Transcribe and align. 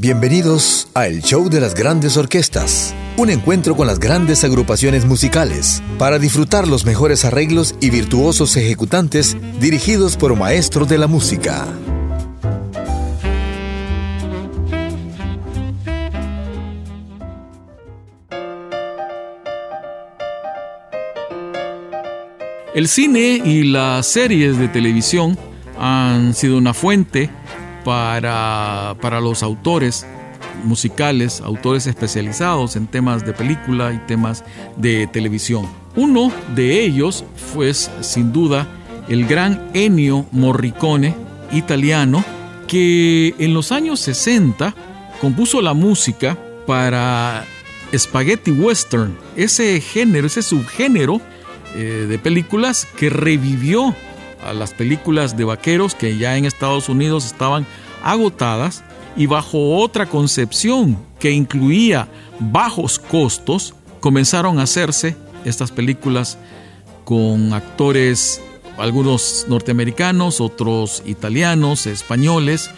Bienvenidos 0.00 0.86
a 0.94 1.08
El 1.08 1.22
Show 1.22 1.50
de 1.50 1.58
las 1.58 1.74
Grandes 1.74 2.16
Orquestas, 2.16 2.94
un 3.16 3.30
encuentro 3.30 3.74
con 3.74 3.88
las 3.88 3.98
grandes 3.98 4.44
agrupaciones 4.44 5.04
musicales 5.04 5.82
para 5.98 6.20
disfrutar 6.20 6.68
los 6.68 6.86
mejores 6.86 7.24
arreglos 7.24 7.74
y 7.80 7.90
virtuosos 7.90 8.56
ejecutantes 8.56 9.36
dirigidos 9.58 10.16
por 10.16 10.36
maestros 10.36 10.88
de 10.88 10.98
la 10.98 11.08
música. 11.08 11.66
El 22.72 22.86
cine 22.86 23.42
y 23.44 23.64
las 23.64 24.06
series 24.06 24.58
de 24.58 24.68
televisión 24.68 25.36
han 25.76 26.34
sido 26.34 26.56
una 26.56 26.72
fuente 26.72 27.30
para, 27.88 28.96
para 29.00 29.18
los 29.18 29.42
autores 29.42 30.06
musicales, 30.62 31.40
autores 31.40 31.86
especializados 31.86 32.76
en 32.76 32.86
temas 32.86 33.24
de 33.24 33.32
película 33.32 33.94
y 33.94 33.98
temas 34.06 34.44
de 34.76 35.06
televisión. 35.06 35.66
Uno 35.96 36.30
de 36.54 36.84
ellos 36.84 37.24
fue 37.54 37.72
sin 37.72 38.30
duda 38.30 38.68
el 39.08 39.24
gran 39.26 39.70
Ennio 39.72 40.26
Morricone, 40.32 41.14
italiano, 41.50 42.22
que 42.66 43.34
en 43.38 43.54
los 43.54 43.72
años 43.72 44.00
60 44.00 44.74
compuso 45.18 45.62
la 45.62 45.72
música 45.72 46.36
para 46.66 47.46
Spaghetti 47.96 48.50
Western, 48.50 49.16
ese 49.34 49.80
género, 49.80 50.26
ese 50.26 50.42
subgénero 50.42 51.22
eh, 51.74 52.04
de 52.06 52.18
películas 52.18 52.86
que 52.98 53.08
revivió 53.08 53.94
a 54.42 54.52
las 54.52 54.74
películas 54.74 55.36
de 55.36 55.44
vaqueros 55.44 55.94
que 55.94 56.16
ya 56.16 56.36
en 56.36 56.44
Estados 56.44 56.88
Unidos 56.88 57.26
estaban 57.26 57.66
agotadas 58.02 58.84
y 59.16 59.26
bajo 59.26 59.76
otra 59.76 60.06
concepción 60.06 60.98
que 61.18 61.32
incluía 61.32 62.08
bajos 62.38 62.98
costos, 62.98 63.74
comenzaron 64.00 64.58
a 64.58 64.62
hacerse 64.62 65.16
estas 65.44 65.72
películas 65.72 66.38
con 67.04 67.52
actores, 67.52 68.40
algunos 68.76 69.46
norteamericanos, 69.48 70.40
otros 70.40 71.02
italianos, 71.06 71.86
españoles, 71.86 72.70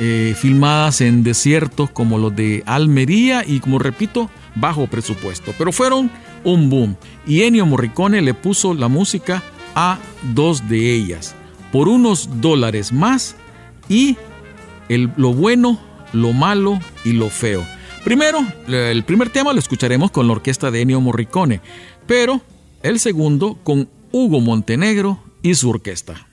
eh, 0.00 0.34
filmadas 0.36 1.00
en 1.00 1.22
desiertos 1.22 1.90
como 1.90 2.18
los 2.18 2.34
de 2.34 2.62
Almería 2.66 3.44
y 3.46 3.60
como 3.60 3.78
repito, 3.78 4.30
bajo 4.54 4.86
presupuesto. 4.86 5.54
Pero 5.56 5.72
fueron 5.72 6.10
un 6.44 6.70
boom 6.70 6.96
y 7.26 7.42
Ennio 7.42 7.66
Morricone 7.66 8.22
le 8.22 8.34
puso 8.34 8.74
la 8.74 8.88
música 8.88 9.42
a 9.80 9.96
dos 10.34 10.68
de 10.68 10.92
ellas 10.92 11.36
por 11.70 11.88
unos 11.88 12.40
dólares 12.40 12.92
más 12.92 13.36
y 13.88 14.16
el, 14.88 15.12
lo 15.16 15.32
bueno, 15.32 15.78
lo 16.12 16.32
malo 16.32 16.80
y 17.04 17.12
lo 17.12 17.30
feo. 17.30 17.64
Primero, 18.02 18.40
el 18.66 19.04
primer 19.04 19.30
tema 19.30 19.52
lo 19.52 19.60
escucharemos 19.60 20.10
con 20.10 20.26
la 20.26 20.32
orquesta 20.32 20.72
de 20.72 20.80
Ennio 20.80 21.00
Morricone, 21.00 21.60
pero 22.08 22.40
el 22.82 22.98
segundo 22.98 23.56
con 23.62 23.88
Hugo 24.10 24.40
Montenegro 24.40 25.22
y 25.42 25.54
su 25.54 25.70
orquesta. 25.70 26.27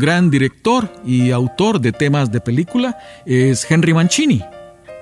Gran 0.00 0.30
director 0.30 0.92
y 1.04 1.30
autor 1.30 1.80
de 1.80 1.92
temas 1.92 2.32
de 2.32 2.40
película 2.40 2.98
es 3.24 3.70
Henry 3.70 3.94
Mancini. 3.94 4.42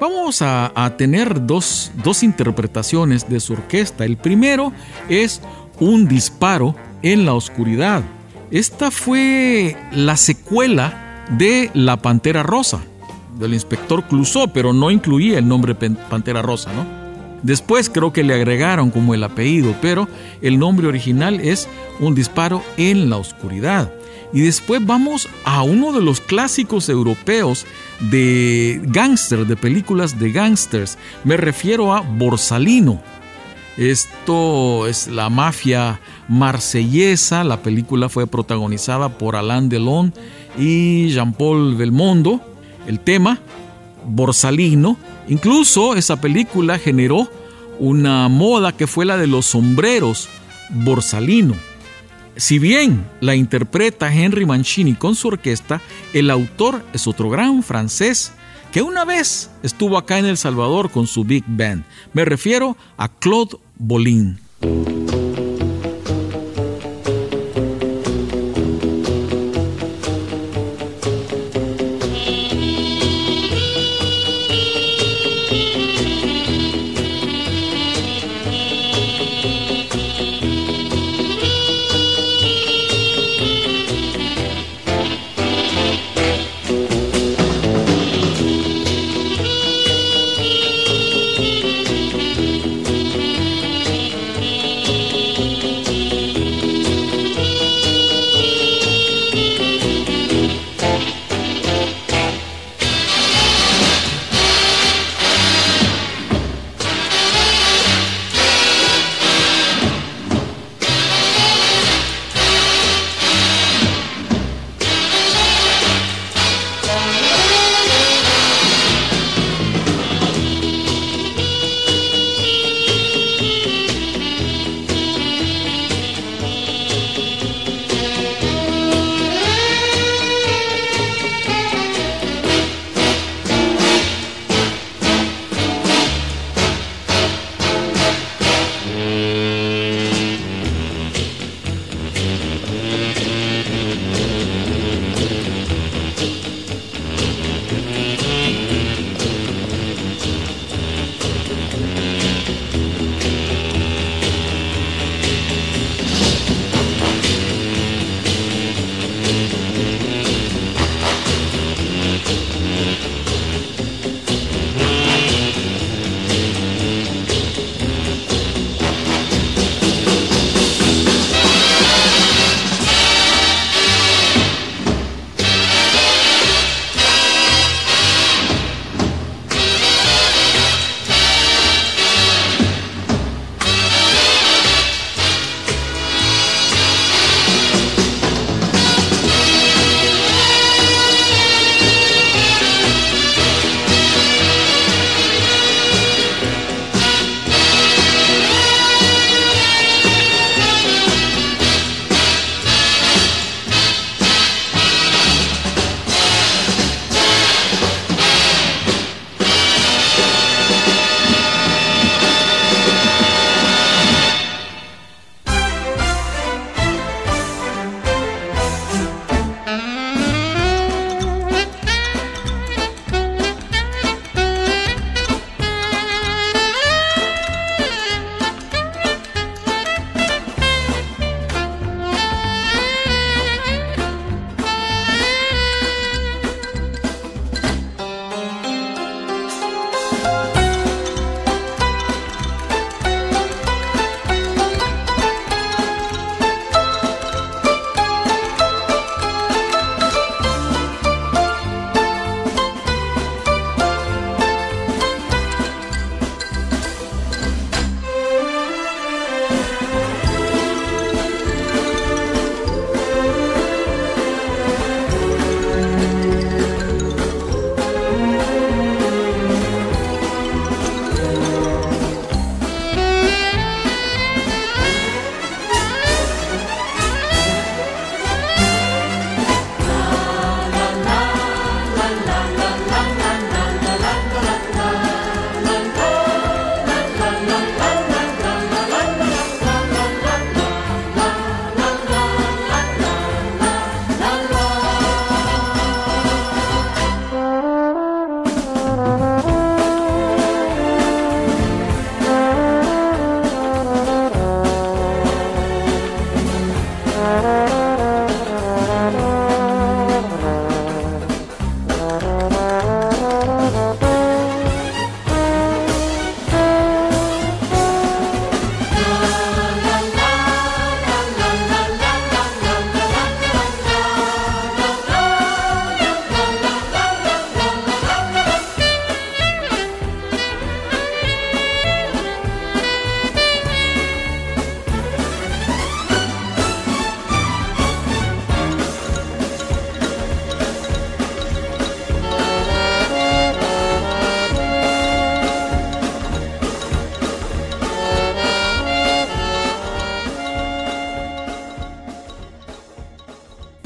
Vamos 0.00 0.42
a, 0.42 0.94
tener 0.98 1.46
dos, 1.46 1.90
dos 2.04 2.22
interpretaciones 2.22 3.28
de 3.28 3.40
su 3.40 3.54
orquesta. 3.54 4.04
El 4.04 4.16
primero 4.16 4.72
es 5.08 5.40
Un 5.80 6.06
disparo 6.06 6.74
en 7.02 7.24
la 7.24 7.34
oscuridad. 7.34 8.02
Esta 8.50 8.90
fue 8.90 9.76
la 9.92 10.16
secuela 10.16 11.24
de 11.30 11.70
La 11.74 11.96
Pantera 11.96 12.42
Rosa, 12.42 12.80
del 13.38 13.54
inspector 13.54 14.04
Clouseau, 14.04 14.52
pero 14.52 14.72
no 14.72 14.90
incluía 14.90 15.38
el 15.38 15.48
nombre 15.48 15.74
Pantera 15.74 16.42
Rosa, 16.42 16.72
¿no? 16.72 16.98
Después 17.42 17.88
creo 17.88 18.12
que 18.12 18.24
le 18.24 18.34
agregaron 18.34 18.90
como 18.90 19.14
el 19.14 19.22
apellido, 19.22 19.74
pero 19.80 20.08
el 20.42 20.58
nombre 20.58 20.88
original 20.88 21.40
es 21.40 21.68
Un 22.00 22.14
disparo 22.14 22.62
en 22.76 23.10
la 23.10 23.16
oscuridad. 23.16 23.92
Y 24.32 24.42
después 24.42 24.84
vamos 24.84 25.28
a 25.44 25.62
uno 25.62 25.92
de 25.92 26.02
los 26.02 26.20
clásicos 26.20 26.88
europeos 26.88 27.66
de 28.10 28.80
gángster, 28.84 29.46
de 29.46 29.56
películas 29.56 30.18
de 30.18 30.32
gángsters. 30.32 30.98
Me 31.24 31.36
refiero 31.36 31.94
a 31.94 32.00
Borsalino. 32.00 33.00
Esto 33.78 34.86
es 34.86 35.08
la 35.08 35.30
mafia 35.30 36.00
marsellesa. 36.28 37.44
La 37.44 37.62
película 37.62 38.08
fue 38.08 38.26
protagonizada 38.26 39.08
por 39.08 39.36
Alain 39.36 39.68
Delon 39.68 40.12
y 40.58 41.08
Jean-Paul 41.10 41.76
Belmondo. 41.76 42.40
El 42.86 43.00
tema, 43.00 43.38
Borsalino. 44.04 44.96
Incluso 45.28 45.94
esa 45.94 46.20
película 46.20 46.78
generó 46.78 47.30
una 47.78 48.28
moda 48.28 48.72
que 48.72 48.86
fue 48.86 49.04
la 49.04 49.16
de 49.16 49.26
los 49.26 49.46
sombreros 49.46 50.28
Borsalino. 50.70 51.54
Si 52.38 52.60
bien 52.60 53.04
la 53.20 53.34
interpreta 53.34 54.14
Henry 54.14 54.46
Mancini 54.46 54.94
con 54.94 55.16
su 55.16 55.26
orquesta, 55.26 55.80
el 56.12 56.30
autor 56.30 56.84
es 56.92 57.08
otro 57.08 57.28
gran 57.30 57.64
francés 57.64 58.30
que 58.70 58.80
una 58.80 59.04
vez 59.04 59.50
estuvo 59.64 59.98
acá 59.98 60.20
en 60.20 60.26
El 60.26 60.36
Salvador 60.36 60.88
con 60.92 61.08
su 61.08 61.24
big 61.24 61.42
band. 61.48 61.82
Me 62.12 62.24
refiero 62.24 62.76
a 62.96 63.08
Claude 63.08 63.56
Bolin. 63.76 64.38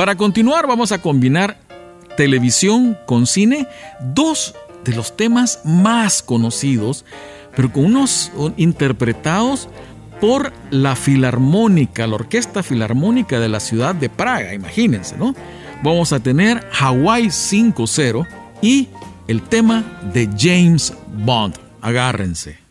Para 0.03 0.17
continuar 0.17 0.67
vamos 0.67 0.91
a 0.91 1.01
combinar 1.01 1.61
televisión 2.17 2.99
con 3.07 3.29
cine, 3.29 3.69
dos 4.01 4.53
de 4.83 4.97
los 4.97 5.17
temas 5.17 5.61
más 5.65 6.25
conocidos, 6.25 7.05
pero 7.55 7.73
con 7.73 7.85
unos 7.85 8.33
interpretados 8.57 9.69
por 10.21 10.53
la 10.71 10.97
Filarmónica, 10.97 12.09
la 12.09 12.17
Orquesta 12.17 12.65
Filarmónica 12.65 13.39
de 13.39 13.49
la 13.49 13.61
ciudad 13.61 13.95
de 13.95 14.09
Praga, 14.09 14.53
imagínense, 14.55 15.17
¿no? 15.17 15.37
Vamos 15.85 16.13
a 16.13 16.19
tener 16.19 16.67
Hawaii 16.81 17.29
5-0 17.29 18.27
y 18.61 18.89
el 19.29 19.41
tema 19.41 19.85
de 20.13 20.29
James 20.37 20.95
Bond. 21.15 21.55
Agárrense. 21.81 22.62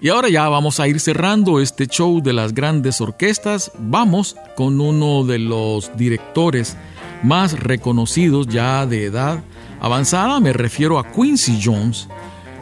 Y 0.00 0.10
ahora 0.10 0.28
ya 0.28 0.48
vamos 0.48 0.78
a 0.78 0.86
ir 0.86 1.00
cerrando 1.00 1.60
este 1.60 1.86
show 1.86 2.22
de 2.22 2.32
las 2.32 2.54
grandes 2.54 3.00
orquestas. 3.00 3.72
Vamos 3.78 4.36
con 4.56 4.80
uno 4.80 5.24
de 5.24 5.40
los 5.40 5.96
directores 5.96 6.76
más 7.24 7.58
reconocidos 7.58 8.46
ya 8.46 8.86
de 8.86 9.06
edad 9.06 9.42
avanzada, 9.80 10.40
me 10.40 10.52
refiero 10.52 10.98
a 10.98 11.10
Quincy 11.10 11.60
Jones. 11.62 12.08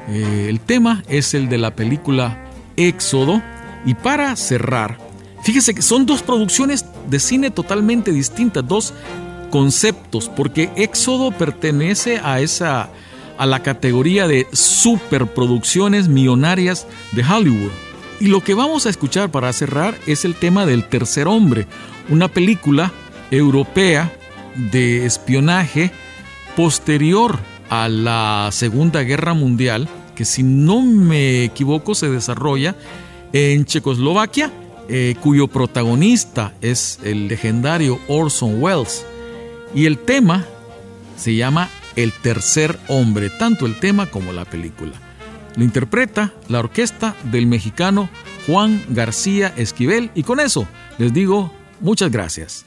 Eh, 0.09 0.47
el 0.49 0.61
tema 0.61 1.03
es 1.09 1.35
el 1.35 1.49
de 1.49 1.59
la 1.59 1.75
película 1.75 2.45
Éxodo. 2.77 3.43
Y 3.85 3.95
para 3.95 4.35
cerrar, 4.37 4.99
fíjese 5.43 5.75
que 5.75 5.83
son 5.83 6.07
dos 6.07 6.23
producciones 6.23 6.87
de 7.09 7.21
cine 7.21 7.51
totalmente 7.51 8.13
distintas, 8.13 8.67
dos 8.67 8.95
conceptos, 9.51 10.29
porque 10.29 10.71
Éxodo 10.75 11.31
pertenece 11.31 12.19
a 12.19 12.41
esa 12.41 12.91
a 13.39 13.47
la 13.47 13.63
categoría 13.63 14.29
de 14.29 14.47
superproducciones 14.53 16.09
millonarias 16.09 16.87
de 17.13 17.25
Hollywood. 17.25 17.71
Y 18.21 18.29
lo 18.29 18.41
que 18.41 18.55
vamos 18.55 18.87
a 18.87 18.91
escuchar 18.91 19.31
para 19.31 19.53
cerrar 19.53 19.99
es 20.07 20.25
el 20.25 20.35
tema 20.35 20.65
del 20.65 20.85
tercer 20.85 21.29
hombre, 21.29 21.67
una 22.09 22.29
película 22.29 22.93
europea 23.31 24.13
de 24.55 25.05
espionaje 25.05 25.91
posterior 26.57 27.39
a 27.69 27.89
la 27.89 28.49
Segunda 28.53 29.03
Guerra 29.03 29.35
Mundial, 29.35 29.89
que 30.15 30.25
si 30.25 30.43
no 30.43 30.81
me 30.81 31.45
equivoco 31.45 31.95
se 31.95 32.09
desarrolla 32.09 32.75
en 33.33 33.67
Checoslovaquia, 33.67 34.51
eh, 34.89 35.17
cuyo 35.21 35.49
protagonista 35.49 36.55
es 36.63 37.01
el 37.03 37.29
legendario 37.29 37.99
Orson 38.09 38.63
Welles. 38.63 39.05
Y 39.75 39.85
el 39.85 39.99
tema 39.99 40.47
se 41.17 41.35
llama 41.35 41.69
el 41.97 42.13
tercer 42.13 42.79
hombre, 42.89 43.31
tanto 43.31 43.67
el 43.67 43.79
tema 43.79 44.07
como 44.07 44.33
la 44.33 44.45
película. 44.45 44.93
Lo 45.57 45.65
interpreta 45.65 46.33
la 46.49 46.61
orquesta 46.61 47.17
del 47.25 47.47
mexicano 47.47 48.09
Juan 48.47 48.83
García 48.91 49.53
Esquivel 49.57 50.11
y 50.15 50.23
con 50.23 50.39
eso 50.39 50.69
les 50.99 51.13
digo 51.13 51.53
muchas 51.81 52.11
gracias. 52.11 52.67